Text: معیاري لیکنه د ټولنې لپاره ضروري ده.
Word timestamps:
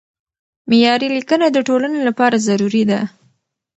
معیاري 0.69 1.07
لیکنه 1.17 1.45
د 1.51 1.57
ټولنې 1.67 1.99
لپاره 2.07 2.43
ضروري 2.47 2.83
ده. 2.89 2.99